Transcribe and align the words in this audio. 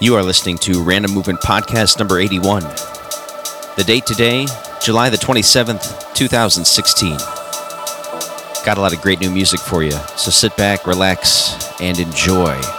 You 0.00 0.14
are 0.14 0.22
listening 0.22 0.58
to 0.58 0.80
Random 0.80 1.10
Movement 1.10 1.40
Podcast 1.40 1.98
number 1.98 2.20
81. 2.20 2.62
The 2.62 3.84
date 3.84 4.06
today, 4.06 4.46
July 4.80 5.10
the 5.10 5.16
27th, 5.16 6.14
2016. 6.14 7.16
Got 8.64 8.78
a 8.78 8.80
lot 8.80 8.94
of 8.94 9.02
great 9.02 9.18
new 9.18 9.28
music 9.28 9.58
for 9.58 9.82
you, 9.82 9.90
so 9.90 10.30
sit 10.30 10.56
back, 10.56 10.86
relax, 10.86 11.80
and 11.80 11.98
enjoy. 11.98 12.77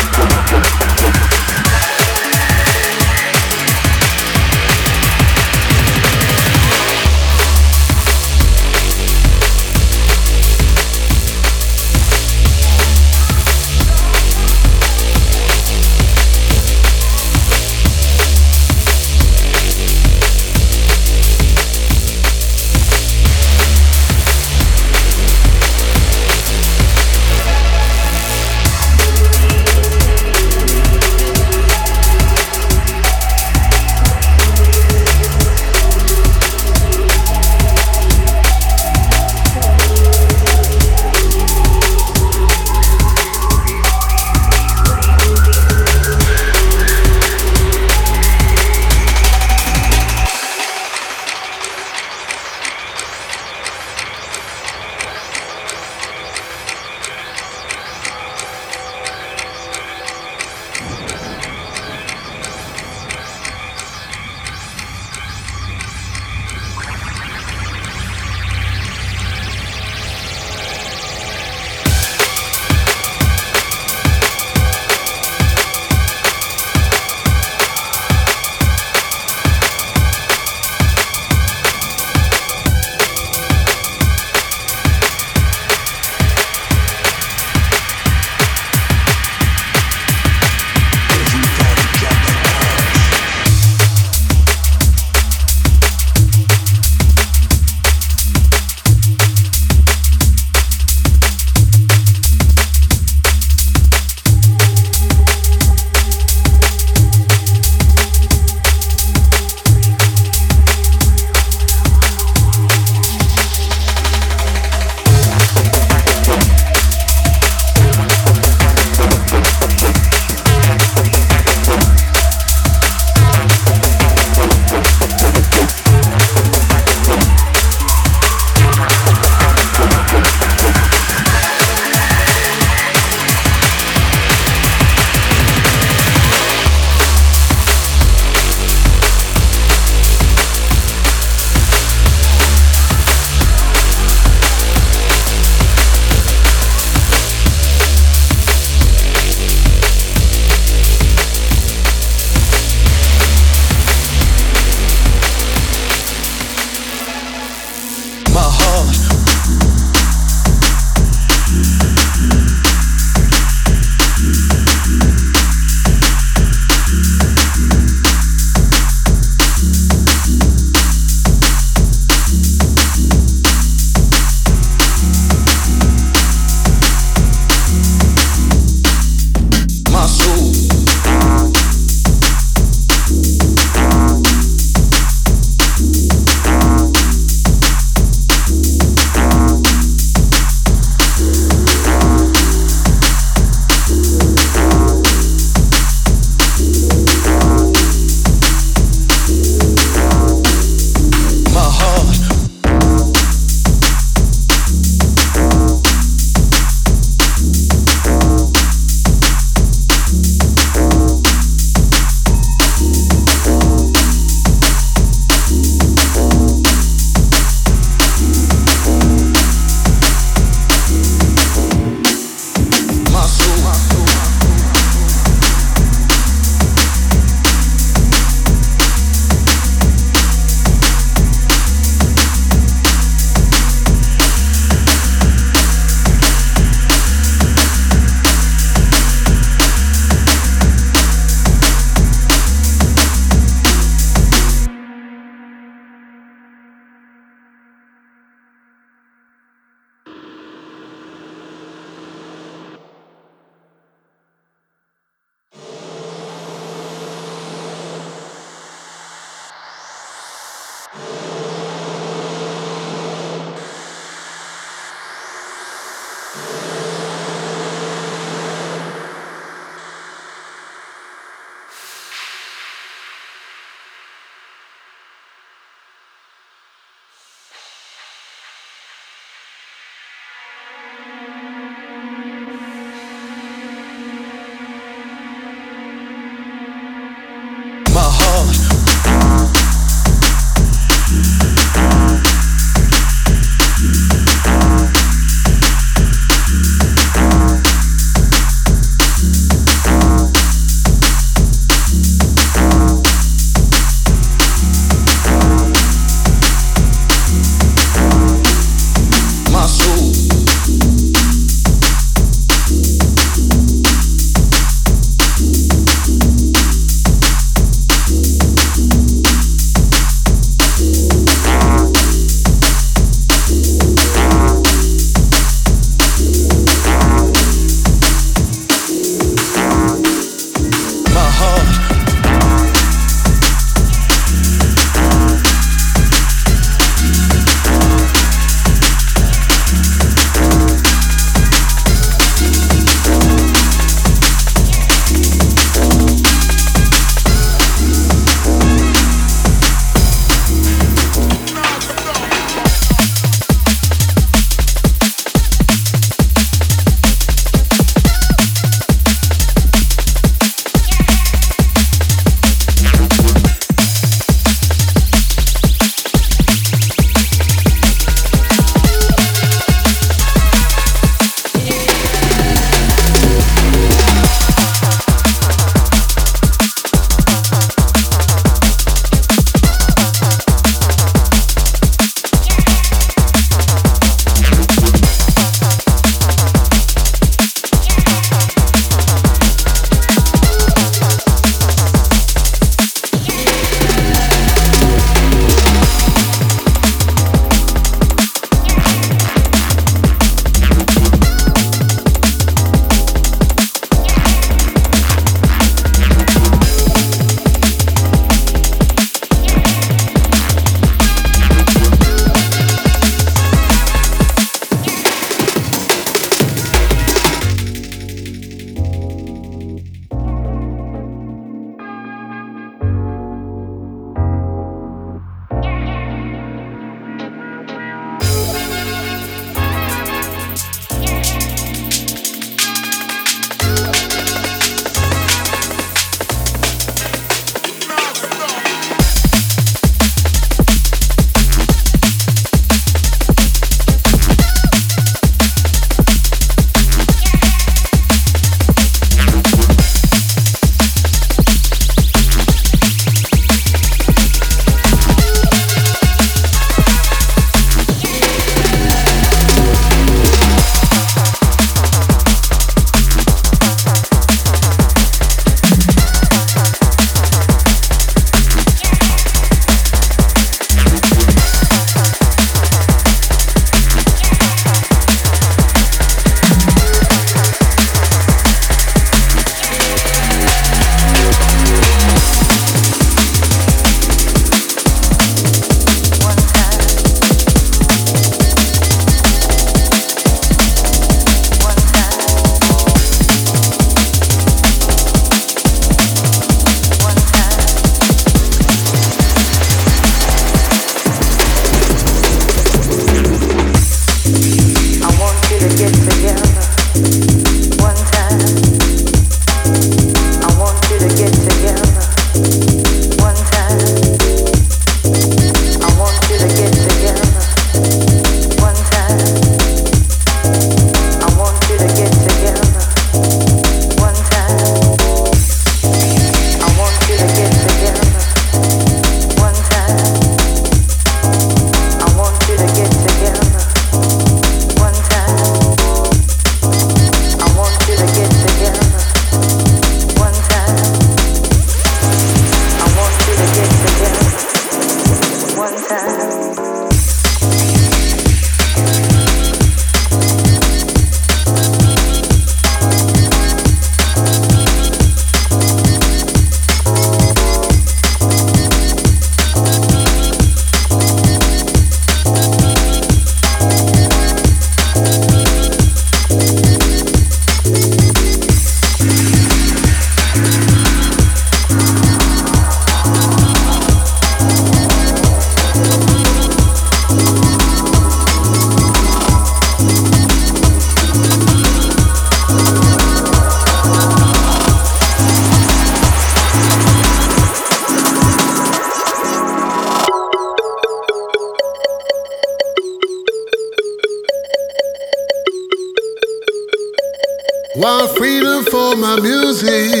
Music. 599.51 600.00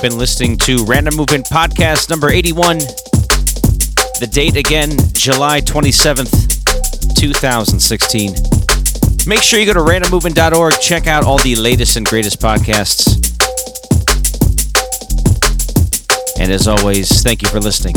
Have 0.00 0.12
been 0.12 0.18
listening 0.18 0.56
to 0.60 0.82
Random 0.86 1.14
Movement 1.14 1.44
Podcast 1.44 2.08
number 2.08 2.30
81. 2.30 2.78
The 2.78 4.26
date 4.32 4.56
again, 4.56 4.96
July 5.12 5.60
27th, 5.60 7.14
2016. 7.16 8.32
Make 9.26 9.42
sure 9.42 9.60
you 9.60 9.66
go 9.66 9.74
to 9.74 9.80
randommovement.org, 9.80 10.80
check 10.80 11.06
out 11.06 11.24
all 11.24 11.36
the 11.40 11.54
latest 11.54 11.98
and 11.98 12.06
greatest 12.06 12.40
podcasts. 12.40 13.14
And 16.40 16.50
as 16.50 16.66
always, 16.66 17.22
thank 17.22 17.42
you 17.42 17.48
for 17.50 17.60
listening. 17.60 17.96